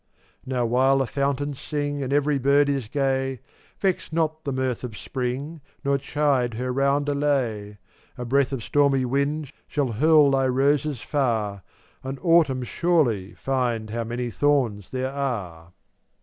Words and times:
456 0.45 0.53
Now 0.55 0.65
while 0.65 0.97
the 0.97 1.05
fountains 1.05 1.59
sing 1.61 2.01
And 2.01 2.11
every 2.11 2.39
bird 2.39 2.69
is 2.69 2.87
gay, 2.87 3.39
Vex 3.79 4.11
not 4.11 4.45
the 4.45 4.51
mirth 4.51 4.83
of 4.83 4.97
spring 4.97 5.61
Nor 5.85 5.99
chide 5.99 6.55
her 6.55 6.73
roundelay; 6.73 7.77
A 8.17 8.25
breath 8.25 8.51
of 8.51 8.63
stormy 8.63 9.05
wind 9.05 9.49
1 9.51 9.51
Shall 9.67 9.91
hurl 9.91 10.31
thy 10.31 10.47
roses 10.47 11.01
far, 11.01 11.61
And 12.03 12.17
autumn 12.23 12.63
surely 12.63 13.35
find 13.35 13.91
How 13.91 14.03
many 14.03 14.31
thorns 14.31 14.89
there 14.89 15.13
are. 15.13 15.71